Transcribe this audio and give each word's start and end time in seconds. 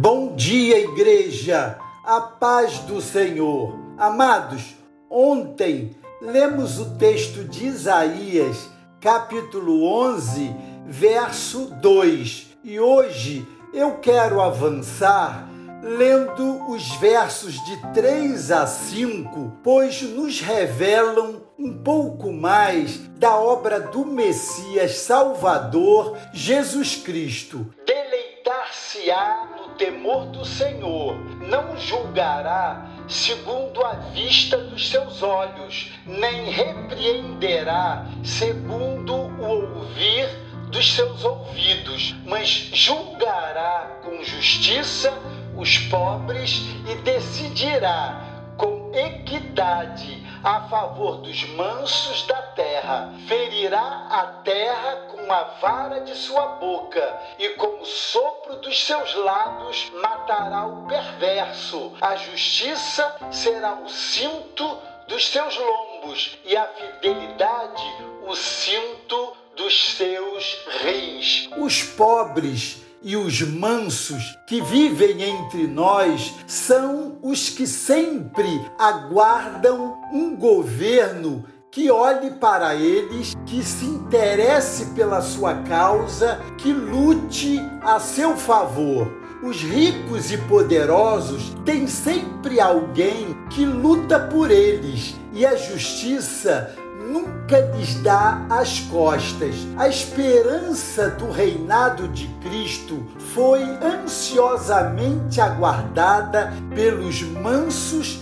Bom 0.00 0.34
dia, 0.34 0.78
igreja, 0.78 1.78
a 2.02 2.22
paz 2.22 2.78
do 2.78 3.02
Senhor. 3.02 3.78
Amados, 3.98 4.74
ontem 5.10 5.94
lemos 6.22 6.78
o 6.78 6.96
texto 6.96 7.44
de 7.44 7.66
Isaías, 7.66 8.70
capítulo 8.98 9.84
11, 9.84 10.56
verso 10.86 11.66
2, 11.82 12.56
e 12.64 12.80
hoje 12.80 13.46
eu 13.74 13.98
quero 13.98 14.40
avançar 14.40 15.46
lendo 15.82 16.70
os 16.70 16.94
versos 16.94 17.62
de 17.66 17.76
3 17.92 18.52
a 18.52 18.66
5, 18.66 19.58
pois 19.62 20.00
nos 20.00 20.40
revelam 20.40 21.42
um 21.58 21.76
pouco 21.76 22.32
mais 22.32 22.96
da 23.18 23.36
obra 23.36 23.78
do 23.78 24.06
Messias 24.06 24.92
Salvador 24.92 26.16
Jesus 26.32 26.96
Cristo. 26.96 27.66
Deleitar-se-á 27.84 29.59
temor 29.80 30.26
do 30.26 30.44
Senhor, 30.44 31.16
não 31.48 31.74
julgará 31.78 32.86
segundo 33.08 33.82
a 33.82 33.94
vista 34.12 34.58
dos 34.58 34.90
seus 34.90 35.22
olhos, 35.22 35.90
nem 36.04 36.50
repreenderá 36.50 38.04
segundo 38.22 39.14
o 39.14 39.42
ouvir 39.42 40.28
dos 40.70 40.94
seus 40.94 41.24
ouvidos, 41.24 42.14
mas 42.26 42.46
julgará 42.74 44.00
com 44.04 44.22
justiça 44.22 45.18
os 45.56 45.78
pobres 45.78 46.62
e 46.86 46.94
decidirá 46.96 48.52
com 48.58 48.92
equidade 48.94 50.22
a 50.42 50.62
favor 50.68 51.18
dos 51.18 51.44
mansos 51.50 52.26
da 52.26 52.42
terra. 52.42 53.12
Ferirá 53.26 54.06
a 54.10 54.26
terra 54.42 55.08
com 55.10 55.32
a 55.32 55.42
vara 55.60 56.00
de 56.00 56.14
sua 56.14 56.46
boca 56.56 57.20
e 57.38 57.50
com 57.50 57.80
o 57.80 57.84
sopro 57.84 58.56
dos 58.56 58.84
seus 58.84 59.14
lábios 59.14 59.90
matará 60.02 60.66
o 60.66 60.86
perverso. 60.86 61.92
A 62.00 62.16
justiça 62.16 63.16
será 63.30 63.74
o 63.74 63.88
cinto 63.88 64.78
dos 65.06 65.28
seus 65.28 65.56
lombos 65.56 66.38
e 66.44 66.56
a 66.56 66.66
fidelidade 66.66 67.82
o 68.22 68.34
cinto 68.34 69.36
dos 69.56 69.96
seus 69.96 70.58
reis. 70.82 71.50
Os 71.56 71.82
pobres 71.82 72.89
e 73.02 73.16
os 73.16 73.40
mansos 73.40 74.38
que 74.46 74.60
vivem 74.60 75.22
entre 75.22 75.66
nós 75.66 76.34
são 76.46 77.18
os 77.22 77.48
que 77.48 77.66
sempre 77.66 78.60
aguardam 78.78 79.98
um 80.12 80.36
governo 80.36 81.44
que 81.70 81.90
olhe 81.90 82.32
para 82.32 82.74
eles, 82.74 83.32
que 83.46 83.62
se 83.62 83.84
interesse 83.84 84.86
pela 84.86 85.22
sua 85.22 85.54
causa, 85.62 86.40
que 86.58 86.72
lute 86.72 87.60
a 87.80 88.00
seu 88.00 88.36
favor. 88.36 89.10
Os 89.42 89.62
ricos 89.62 90.30
e 90.30 90.36
poderosos 90.36 91.54
têm 91.64 91.86
sempre 91.86 92.60
alguém 92.60 93.36
que 93.48 93.64
luta 93.64 94.18
por 94.18 94.50
eles, 94.50 95.14
e 95.32 95.46
a 95.46 95.54
justiça 95.54 96.74
nunca 97.10 97.58
lhes 97.74 97.96
dá 98.02 98.46
as 98.48 98.80
costas. 98.80 99.54
A 99.76 99.88
esperança 99.88 101.10
do 101.10 101.30
reinado 101.30 102.06
de 102.08 102.28
Cristo 102.40 103.04
foi 103.34 103.62
ansiosamente 103.82 105.40
aguardada 105.40 106.52
pelos 106.74 107.22
mansos 107.22 108.20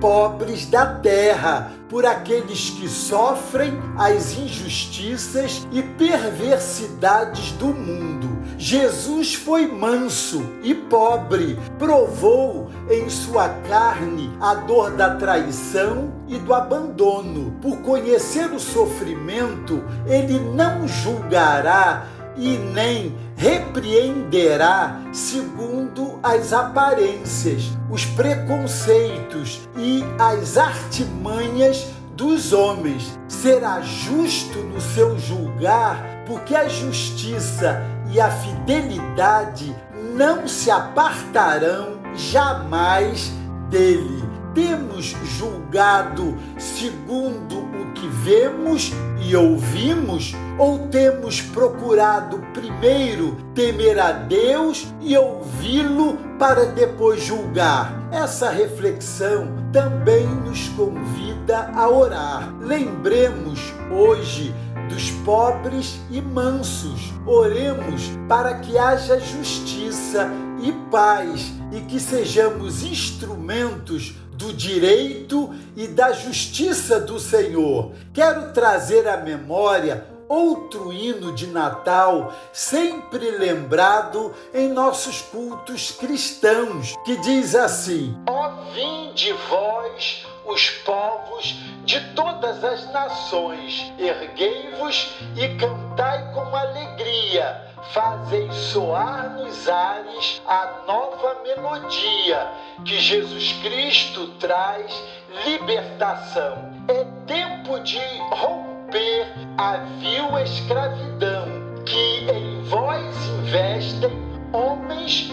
pobres 0.00 0.66
da 0.66 0.86
terra, 0.86 1.72
por 1.88 2.04
aqueles 2.04 2.70
que 2.70 2.88
sofrem 2.88 3.72
as 3.96 4.36
injustiças 4.36 5.66
e 5.72 5.82
perversidades 5.82 7.52
do 7.52 7.66
mundo. 7.66 8.28
Jesus 8.58 9.34
foi 9.34 9.66
manso 9.66 10.44
e 10.62 10.74
pobre, 10.74 11.58
provou 11.78 12.70
em 12.90 13.08
sua 13.08 13.48
carne 13.68 14.30
a 14.40 14.54
dor 14.54 14.90
da 14.90 15.14
traição 15.14 16.12
e 16.26 16.36
do 16.38 16.52
abandono. 16.52 17.52
Por 17.62 17.78
conhecer 17.78 18.50
o 18.52 18.58
sofrimento, 18.58 19.82
ele 20.06 20.40
não 20.40 20.86
julgará 20.88 22.06
e 22.38 22.56
nem 22.56 23.14
repreenderá 23.36 25.00
segundo 25.12 26.18
as 26.22 26.52
aparências, 26.52 27.72
os 27.90 28.04
preconceitos 28.04 29.68
e 29.76 30.02
as 30.18 30.56
artimanhas 30.56 31.86
dos 32.14 32.52
homens. 32.52 33.18
Será 33.28 33.80
justo 33.80 34.58
no 34.58 34.80
seu 34.80 35.18
julgar, 35.18 36.24
porque 36.26 36.54
a 36.54 36.68
justiça 36.68 37.82
e 38.10 38.20
a 38.20 38.30
fidelidade 38.30 39.74
não 40.14 40.48
se 40.48 40.70
apartarão 40.70 41.98
jamais 42.14 43.32
dele. 43.70 44.27
Temos 44.54 45.14
julgado 45.24 46.36
segundo 46.58 47.58
o 47.58 47.92
que 47.92 48.08
vemos 48.08 48.92
e 49.20 49.36
ouvimos, 49.36 50.34
ou 50.58 50.88
temos 50.88 51.40
procurado 51.40 52.38
primeiro 52.52 53.36
temer 53.54 53.98
a 53.98 54.12
Deus 54.12 54.86
e 55.00 55.16
ouvi-lo 55.16 56.16
para 56.38 56.66
depois 56.66 57.22
julgar? 57.22 58.08
Essa 58.10 58.50
reflexão 58.50 59.48
também 59.72 60.26
nos 60.26 60.68
convida 60.70 61.70
a 61.74 61.88
orar. 61.88 62.54
Lembremos 62.60 63.72
hoje 63.90 64.54
dos 64.88 65.10
pobres 65.24 66.00
e 66.10 66.20
mansos. 66.20 67.12
Oremos 67.26 68.10
para 68.28 68.54
que 68.54 68.78
haja 68.78 69.20
justiça 69.20 70.28
e 70.60 70.72
paz 70.90 71.52
e 71.70 71.80
que 71.82 72.00
sejamos 72.00 72.82
instrumentos 72.82 74.14
do 74.38 74.52
direito 74.52 75.52
e 75.76 75.88
da 75.88 76.12
justiça 76.12 77.00
do 77.00 77.18
Senhor. 77.18 77.90
Quero 78.14 78.52
trazer 78.52 79.08
à 79.08 79.16
memória 79.16 80.06
outro 80.28 80.92
hino 80.92 81.34
de 81.34 81.48
Natal, 81.48 82.32
sempre 82.52 83.32
lembrado 83.32 84.32
em 84.54 84.68
nossos 84.68 85.22
cultos 85.22 85.90
cristãos, 85.90 86.94
que 87.04 87.16
diz 87.16 87.56
assim: 87.56 88.16
Ó 88.28 88.50
vinde 88.72 89.32
vós, 89.48 90.24
os 90.48 90.70
povos 90.70 91.54
de 91.84 92.00
todas 92.14 92.64
as 92.64 92.90
nações, 92.92 93.92
erguei-vos 93.98 95.14
e 95.36 95.56
cantai 95.56 96.32
com 96.32 96.54
alegria 96.54 97.68
fazem 97.92 98.50
soar 98.52 99.30
nos 99.38 99.68
ares 99.68 100.42
a 100.46 100.84
nova 100.86 101.42
melodia 101.42 102.50
que 102.84 102.98
Jesus 103.00 103.52
Cristo 103.62 104.28
traz 104.38 105.02
libertação. 105.46 106.70
É 106.88 107.04
tempo 107.26 107.80
de 107.80 108.00
romper 108.30 109.32
a 109.56 109.76
vil 110.00 110.38
escravidão 110.38 111.46
que 111.84 112.30
em 112.30 112.62
vós 112.64 113.16
investem 113.40 114.10
homens 114.52 115.32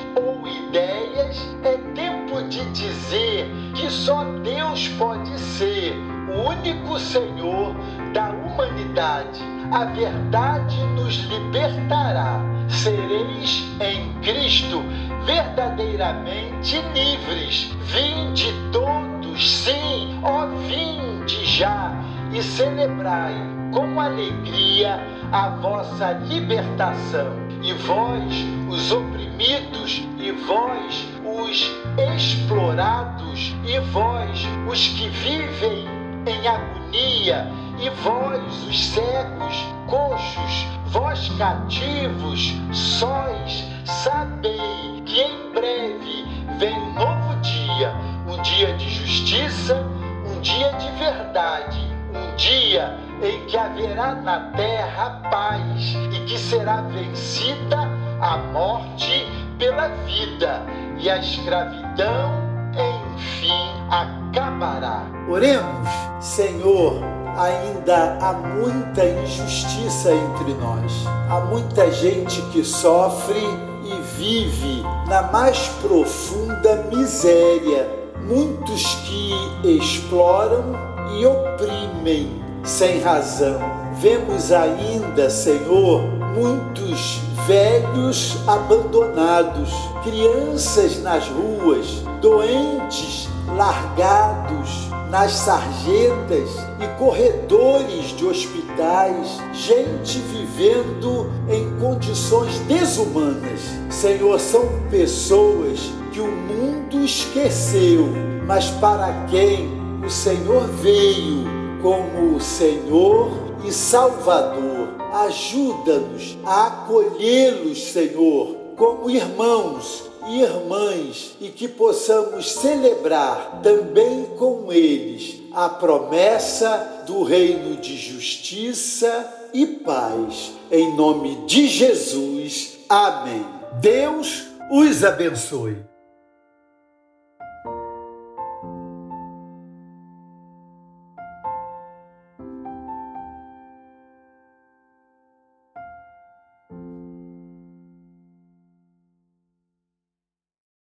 pode 4.98 5.38
ser 5.40 5.94
o 6.30 6.50
único 6.50 7.00
Senhor 7.00 7.76
da 8.14 8.30
humanidade 8.30 9.56
a 9.72 9.86
verdade 9.86 10.78
nos 10.96 11.16
libertará. 11.26 12.40
Sereis 12.68 13.64
em 13.80 14.14
Cristo 14.22 14.84
verdadeiramente 15.26 16.82
livres. 16.94 17.72
Vinde 17.86 18.54
todos, 18.72 19.50
sim, 19.50 20.20
ó 20.24 20.48
vinde 20.68 21.46
já 21.46 21.94
e 22.32 22.42
celebrai 22.42 23.34
com 23.72 24.00
alegria 24.00 25.00
a 25.32 25.50
vossa 25.50 26.12
libertação. 26.12 27.46
E 27.62 27.74
vós, 27.74 28.46
os 28.70 28.92
oprimidos, 28.92 30.08
e 30.26 30.32
vós, 30.32 31.08
os 31.24 31.72
explorados, 32.16 33.54
e 33.64 33.80
vós, 33.92 34.44
os 34.68 34.88
que 34.88 35.08
vivem 35.10 35.86
em 36.26 36.48
agonia, 36.48 37.48
e 37.78 37.90
vós, 38.02 38.64
os 38.68 38.86
cegos, 38.88 39.56
coxos, 39.88 40.66
vós 40.88 41.30
cativos, 41.38 42.56
sóis, 42.74 43.66
sabei 43.86 45.04
que 45.06 45.22
em 45.22 45.52
breve 45.52 46.26
vem 46.58 46.76
um 46.76 46.94
novo 46.94 47.36
dia, 47.42 47.94
um 48.28 48.42
dia 48.42 48.74
de 48.74 48.90
justiça, 48.90 49.86
um 50.26 50.42
dia 50.42 50.72
de 50.74 50.90
verdade, 50.98 51.88
um 52.10 52.36
dia 52.36 52.98
em 53.22 53.46
que 53.46 53.56
haverá 53.56 54.16
na 54.16 54.40
terra 54.56 55.22
paz 55.30 55.96
e 56.12 56.20
que 56.26 56.40
será 56.40 56.82
vencida 56.82 57.78
a 58.22 58.38
morte 58.38 59.25
pela 59.58 59.88
vida 60.06 60.66
e 60.98 61.10
a 61.10 61.18
escravidão, 61.18 62.32
enfim, 62.74 63.52
acabará. 63.90 65.04
Oremos, 65.30 65.90
Senhor 66.20 67.16
ainda 67.38 68.18
há 68.22 68.34
muita 68.34 69.06
injustiça 69.06 70.14
entre 70.14 70.54
nós. 70.54 71.06
Há 71.30 71.42
muita 71.42 71.92
gente 71.92 72.42
que 72.52 72.64
sofre 72.64 73.40
e 73.84 74.02
vive 74.18 74.82
na 75.08 75.24
mais 75.24 75.68
profunda 75.82 76.88
miséria, 76.92 77.88
muitos 78.22 78.96
que 79.06 79.78
exploram 79.78 80.74
e 81.20 81.26
oprimem 81.26 82.42
sem 82.64 83.02
razão. 83.02 83.60
Vemos 84.00 84.52
ainda, 84.52 85.30
Senhor, 85.30 86.02
muitos 86.34 87.20
velhos 87.48 88.38
abandonados, 88.48 89.72
crianças 90.04 91.02
nas 91.02 91.28
ruas, 91.28 92.04
doentes 92.22 93.30
largados 93.56 94.90
nas 95.10 95.32
sarjetas 95.32 96.50
e 96.82 96.88
corredores 96.98 98.16
de 98.18 98.26
hospitais, 98.26 99.40
gente 99.54 100.20
vivendo 100.20 101.32
em 101.48 101.80
condições 101.80 102.58
desumanas. 102.68 103.62
Senhor, 103.90 104.40
são 104.40 104.68
pessoas 104.90 105.80
que 106.12 106.20
o 106.20 106.28
mundo 106.28 107.04
esqueceu, 107.04 108.08
mas 108.48 108.70
para 108.72 109.26
quem 109.30 109.70
o 110.04 110.10
Senhor 110.10 110.68
veio 110.82 111.46
como 111.82 112.36
o 112.36 112.42
Senhor 112.42 113.32
e 113.64 113.72
Salvador. 113.72 114.75
Ajuda-nos 115.16 116.38
a 116.44 116.68
acolhê-los, 116.68 117.86
Senhor, 117.94 118.58
como 118.76 119.10
irmãos 119.10 120.04
e 120.28 120.42
irmãs 120.42 121.38
e 121.40 121.48
que 121.48 121.70
possamos 121.70 122.52
celebrar 122.52 123.62
também 123.64 124.26
com 124.38 124.74
eles 124.74 125.42
a 125.54 125.70
promessa 125.70 127.04
do 127.08 127.24
reino 127.24 127.78
de 127.78 127.96
justiça 127.96 129.50
e 129.54 129.66
paz. 129.66 130.52
Em 130.70 130.94
nome 130.98 131.46
de 131.46 131.70
Jesus. 131.70 132.80
Amém. 132.90 133.46
Deus 133.80 134.44
os 134.70 135.02
abençoe. 135.02 135.95